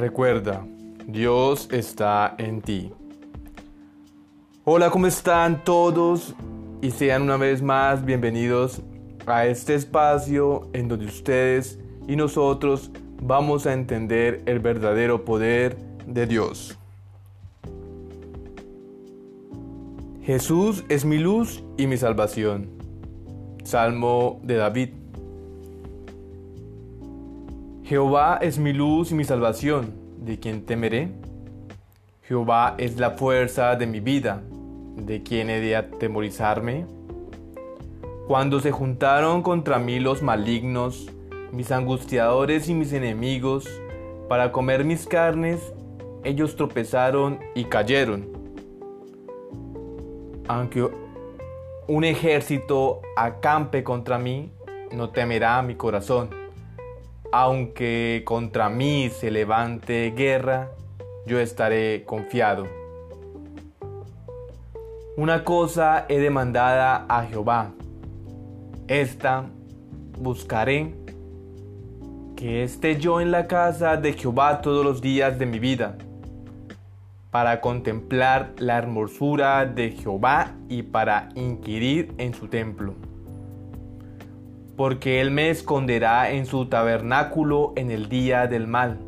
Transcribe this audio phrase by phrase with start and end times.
[0.00, 0.66] Recuerda,
[1.06, 2.90] Dios está en ti.
[4.64, 6.34] Hola, ¿cómo están todos?
[6.80, 8.80] Y sean una vez más bienvenidos
[9.26, 12.90] a este espacio en donde ustedes y nosotros
[13.20, 15.76] vamos a entender el verdadero poder
[16.06, 16.78] de Dios.
[20.22, 22.70] Jesús es mi luz y mi salvación.
[23.64, 24.99] Salmo de David.
[27.90, 31.08] Jehová es mi luz y mi salvación, ¿de quién temeré?
[32.22, 34.44] Jehová es la fuerza de mi vida,
[34.94, 36.86] ¿de quién he de atemorizarme?
[38.28, 41.10] Cuando se juntaron contra mí los malignos,
[41.50, 43.68] mis angustiadores y mis enemigos,
[44.28, 45.72] para comer mis carnes,
[46.22, 48.28] ellos tropezaron y cayeron.
[50.46, 50.88] Aunque
[51.88, 54.52] un ejército acampe contra mí,
[54.92, 56.39] no temerá mi corazón
[57.32, 60.70] aunque contra mí se levante guerra,
[61.26, 62.66] yo estaré confiado.
[65.16, 67.72] Una cosa he demandada a Jehová,
[68.88, 69.46] esta
[70.18, 70.94] buscaré,
[72.36, 75.98] que esté yo en la casa de Jehová todos los días de mi vida,
[77.30, 83.09] para contemplar la hermosura de Jehová y para inquirir en su templo
[84.76, 88.98] porque Él me esconderá en su tabernáculo en el día del mal,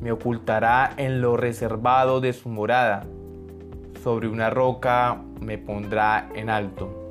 [0.00, 3.04] me ocultará en lo reservado de su morada,
[4.02, 7.04] sobre una roca me pondrá en alto.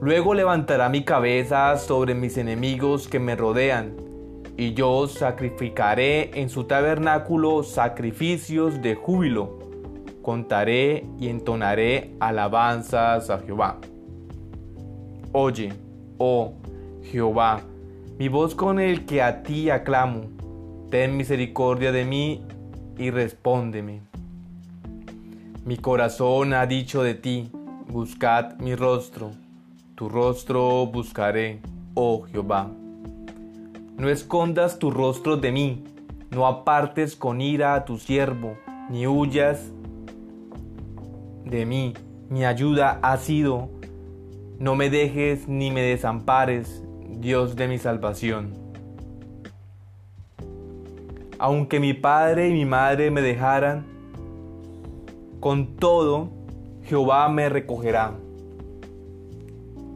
[0.00, 3.96] Luego levantará mi cabeza sobre mis enemigos que me rodean,
[4.56, 9.58] y yo sacrificaré en su tabernáculo sacrificios de júbilo,
[10.22, 13.78] contaré y entonaré alabanzas a Jehová.
[15.32, 15.72] Oye,
[16.20, 16.52] oh
[17.02, 17.62] Jehová,
[18.18, 20.20] mi voz con el que a ti aclamo.
[20.90, 22.42] Ten misericordia de mí
[22.98, 24.02] y respóndeme.
[25.64, 27.50] Mi corazón ha dicho de ti,
[27.88, 29.30] buscad mi rostro,
[29.94, 31.60] tu rostro buscaré,
[31.94, 32.70] oh Jehová.
[33.96, 35.84] No escondas tu rostro de mí,
[36.30, 38.58] no apartes con ira a tu siervo,
[38.90, 39.72] ni huyas
[41.46, 41.94] de mí.
[42.28, 43.79] Mi ayuda ha sido
[44.60, 48.52] no me dejes ni me desampares, Dios de mi salvación.
[51.38, 53.86] Aunque mi padre y mi madre me dejaran,
[55.40, 56.28] con todo
[56.84, 58.12] Jehová me recogerá.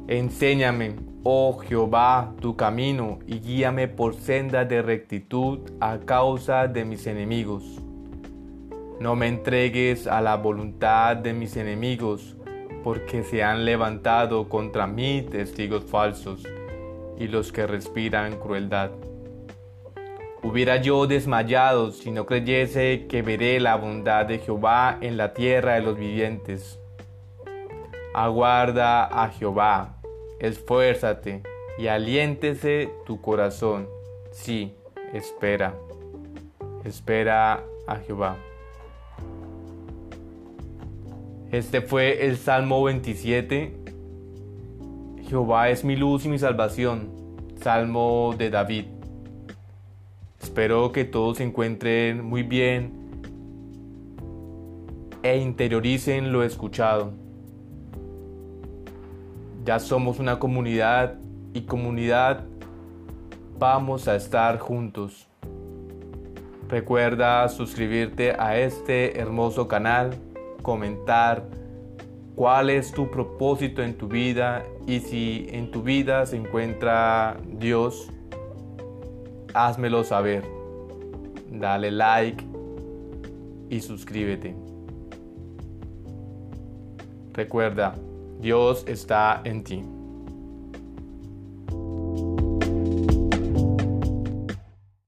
[0.08, 7.06] Enséñame, oh Jehová, tu camino y guíame por senda de rectitud a causa de mis
[7.06, 7.82] enemigos.
[8.98, 12.38] No me entregues a la voluntad de mis enemigos,
[12.84, 16.45] porque se han levantado contra mí testigos falsos
[17.19, 18.91] y los que respiran crueldad.
[20.43, 25.77] Hubiera yo desmayado si no creyese que veré la bondad de Jehová en la tierra
[25.77, 26.78] de los vivientes.
[28.12, 29.97] Aguarda a Jehová,
[30.39, 31.43] esfuérzate
[31.78, 33.89] y aliéntese tu corazón.
[34.31, 34.75] Sí,
[35.15, 35.75] espera,
[36.84, 38.37] espera a Jehová.
[41.54, 43.76] Este fue el Salmo 27.
[45.28, 47.10] Jehová es mi luz y mi salvación.
[47.62, 48.87] Salmo de David.
[50.43, 53.22] Espero que todos se encuentren muy bien
[55.22, 57.12] e interioricen lo escuchado.
[59.64, 61.20] Ya somos una comunidad
[61.53, 62.47] y comunidad
[63.60, 65.28] vamos a estar juntos.
[66.69, 70.19] Recuerda suscribirte a este hermoso canal
[70.64, 71.44] comentar
[72.34, 78.10] cuál es tu propósito en tu vida y si en tu vida se encuentra Dios,
[79.54, 80.42] házmelo saber.
[81.52, 82.44] Dale like
[83.70, 84.56] y suscríbete.
[87.32, 87.94] Recuerda,
[88.41, 89.84] Dios está en ti.